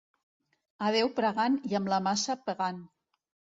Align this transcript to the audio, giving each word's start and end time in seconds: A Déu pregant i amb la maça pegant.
A 0.85 0.87
Déu 0.95 1.11
pregant 1.19 1.59
i 1.73 1.79
amb 1.81 1.93
la 1.95 2.01
maça 2.09 2.39
pegant. 2.51 2.83